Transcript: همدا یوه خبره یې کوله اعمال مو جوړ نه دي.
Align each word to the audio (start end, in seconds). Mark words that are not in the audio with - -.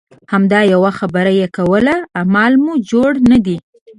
همدا 0.31 0.59
یوه 0.73 0.91
خبره 0.99 1.31
یې 1.39 1.47
کوله 1.57 1.95
اعمال 2.19 2.53
مو 2.63 2.73
جوړ 2.91 3.11
نه 3.31 3.37
دي. 3.45 3.57